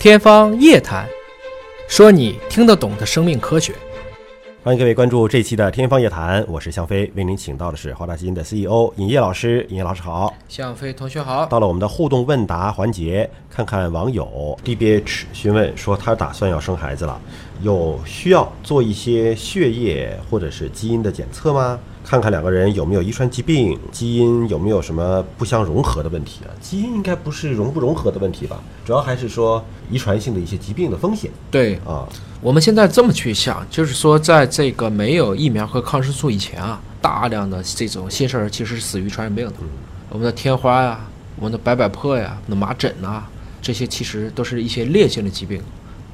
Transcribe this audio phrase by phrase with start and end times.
[0.00, 1.04] 天方夜谭，
[1.88, 3.74] 说你听得懂的生命科学。
[4.62, 9.66] 欢迎各位关注这期的《天方夜谭》，我是向飞，为您请到的是华大基因的 CEO 尹烨老师。
[9.70, 11.44] 尹烨老师好，向飞同学好。
[11.46, 17.20] 到了我们的互动问答环节，看看网友 DBH 询问说，他打算要生孩子了，
[17.62, 21.76] 有需要做一些血液或者是基因的检测吗？
[22.08, 26.48] 看看两个人有没有遗传疾病，基因有没有什么不相融合的问题啊？
[26.58, 32.08] 基因应该不是融不融合的问题吧，主要还是说遗传性的一些疾病的风险对，啊。
[32.40, 39.52] 我们现在这么去想，就是说，在这个没有疫苗和抗生素以前啊，大量的这种新生儿其实是死于传染病的。
[40.08, 43.22] 我们的天花呀，我们的白百破呀，那麻疹呐，
[43.60, 45.60] 这些其实都是一些烈性的疾病。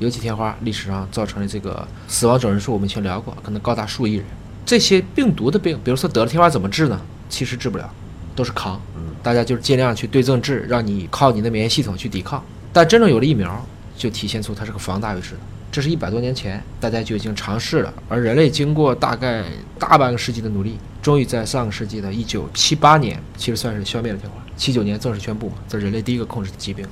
[0.00, 4.26] 尤其天花历史上造成的这个死亡总人数，我们以前聊过，可能高达数亿人。
[4.64, 7.00] 这些病毒的病，比如说得了天花怎么治呢？
[7.28, 7.90] 其实治不了，
[8.34, 8.80] 都是扛。
[9.22, 12.44] 大家就是尽量去对症治，让你靠你的免疫系统去抵抗。
[12.72, 13.64] 但真正有了疫苗，
[13.96, 15.38] 就体现出它是个防大于治的。
[15.72, 19.44] 这是一百多年前大家就已经尝试了，而人类经过大概
[19.78, 24.36] 大半个世纪的努力，终于在上个世纪的一九七八年，其实算是消灭了天花。
[24.56, 26.86] 七九年正式宣布嘛，这人类第一个控制的疾病。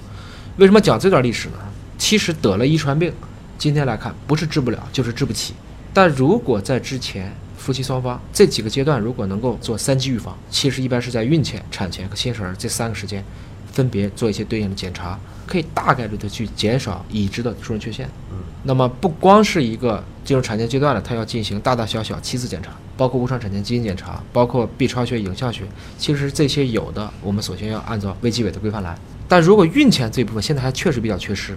[0.56, 1.55] 为什么讲这段历史呢？
[1.96, 3.12] 其实得了遗传病，
[3.56, 5.55] 今天来看不是治不了，就是治不起。
[5.94, 13.24] 但如果在之前，夫妻双方这几个阶段如果能够做三级预防，其实一般是在孕前、产前和新生儿这三个时间，
[13.72, 18.08] 分别做一些对应的检查，可以大概率的去减少已知的出生缺陷。
[18.33, 25.62] 嗯，那么不光是一个进入产前阶段了，它要进行大大小小七次检查，包括无创产前基因检查，包括 B 超学、影像学，
[25.96, 28.98] 其实这些有的，我们首先要按照卫计委的规范来。
[29.28, 31.56] 但如果孕前这部分现在还确实比较缺失，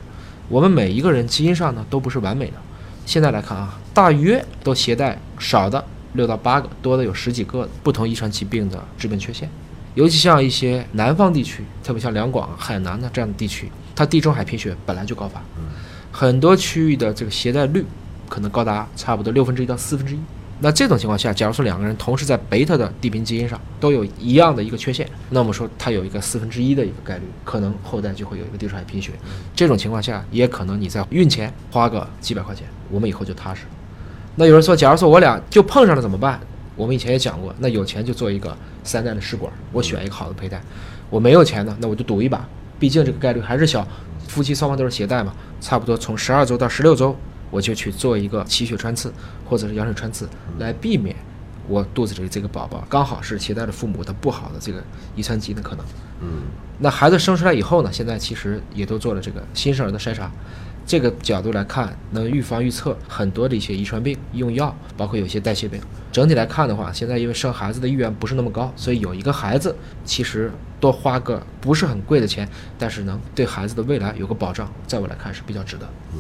[0.50, 2.54] 我们每一个人基因上呢都不是完美的。
[3.08, 5.84] 现在来看啊，大约都携带少的。
[6.16, 9.50] 六到八个，多的有十几个不同遗传疾病的致病缺陷，
[9.94, 15.42] 尤其像一些南方地区，特别像两广、海南的这样的地区，它地中海贫血本来就高发，
[16.12, 17.86] 很多区域的这个携带率
[18.28, 20.20] 可能高达差不多六分之一到四分之一。
[20.62, 29.12] 那这种情况下，假如说两个人同时在贝塔的地贫基因上都有一样的一个缺陷，那么说它有一个四分之一的一个概率，可能后代就会有一个地中海贫血。
[29.54, 33.64] 这种情况下，也可能你在孕前花个几百块钱，我们以后就踏实。
[34.36, 36.40] 那有人说，假如说我俩就碰上了怎么办？
[36.76, 40.62] 我们以前也讲过，那有钱就做一个三代的试管，我选一个好的胚胎。
[41.10, 42.46] 我没有钱呢，那我就赌一把，
[42.78, 43.88] 毕竟这个概率还是小。
[44.28, 47.16] 夫妻双方都是携带嘛，差不多从十二周到十六周，
[47.52, 49.14] 我就去做一个脐血穿刺
[49.48, 51.16] 或者是羊水穿刺，来避免
[51.68, 54.84] 我肚子里这个宝宝刚好是携带了父母的不好的这个
[55.16, 55.86] 遗传基因的可能。
[56.22, 56.42] 嗯，
[56.80, 60.30] 那孩子生出来以后呢，现在其实也都做了这个新生儿的筛查。
[60.86, 65.82] 这个角度来看，能预防预测很多的一些遗传病，用药，包括有些代谢病。
[66.12, 69.76] 整体来看的话，现在因为生孩子的意愿不是那么高，所以有一个孩子，
[70.06, 72.48] 其实多花个不是很贵的钱，
[72.78, 75.90] 但是能对孩子的未来有个保障，在我来看是比较值得。
[76.14, 76.20] 嗯。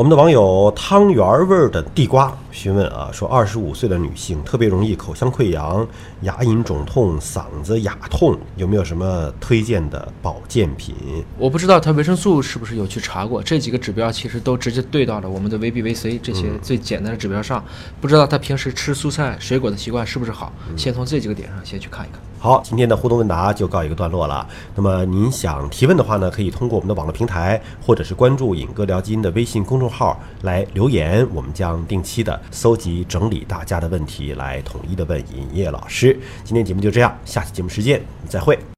[0.00, 5.86] 我们的网友汤圆味儿的地瓜询问啊，说二十五岁的女性特别容易口腔溃疡、
[6.22, 10.94] 牙龈肿痛、嗓子哑痛，有没有什么推荐的保健品？
[11.36, 17.62] 我不知道她维生素是不是有去查过，这几个指标其实都直接对到了我们的 VB、VC 这些最简单的指标上。
[18.00, 20.50] 不知道她平时吃蔬菜水果的习惯是不是好？
[20.78, 22.18] 先从这几个点上先去看一看。
[22.42, 24.46] 好，今天的互动问答就告一个段落了。
[24.74, 36.18] 那么您想提问的话呢，可以通过我们的网络平台，或者是关注“尹哥聊基因”的微信公众号来留言，我们将定期的搜集整理大家的问题，来统一的问尹烨老师。
[36.42, 38.58] 今天节目就这样，下期节目时间再会。